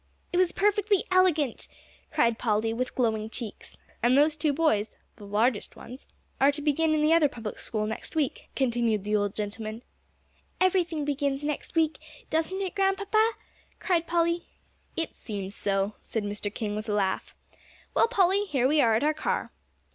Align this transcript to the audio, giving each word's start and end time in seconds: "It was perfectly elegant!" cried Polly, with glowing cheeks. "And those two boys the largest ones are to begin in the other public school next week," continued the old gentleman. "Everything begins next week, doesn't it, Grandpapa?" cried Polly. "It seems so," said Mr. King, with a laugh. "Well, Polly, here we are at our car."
"It 0.33 0.39
was 0.39 0.51
perfectly 0.51 1.03
elegant!" 1.11 1.67
cried 2.11 2.39
Polly, 2.39 2.73
with 2.73 2.95
glowing 2.95 3.29
cheeks. 3.29 3.77
"And 4.01 4.17
those 4.17 4.35
two 4.35 4.51
boys 4.51 4.89
the 5.17 5.27
largest 5.27 5.75
ones 5.75 6.07
are 6.39 6.51
to 6.53 6.59
begin 6.63 6.95
in 6.95 7.03
the 7.03 7.13
other 7.13 7.29
public 7.29 7.59
school 7.59 7.85
next 7.85 8.15
week," 8.15 8.49
continued 8.55 9.03
the 9.03 9.15
old 9.15 9.35
gentleman. 9.35 9.83
"Everything 10.59 11.05
begins 11.05 11.43
next 11.43 11.75
week, 11.75 11.99
doesn't 12.31 12.63
it, 12.63 12.73
Grandpapa?" 12.73 13.33
cried 13.79 14.07
Polly. 14.07 14.47
"It 14.97 15.15
seems 15.15 15.53
so," 15.53 15.93
said 16.01 16.23
Mr. 16.23 16.51
King, 16.51 16.75
with 16.75 16.89
a 16.89 16.93
laugh. 16.93 17.35
"Well, 17.93 18.07
Polly, 18.07 18.45
here 18.45 18.67
we 18.67 18.81
are 18.81 18.95
at 18.95 19.03
our 19.03 19.13
car." 19.13 19.51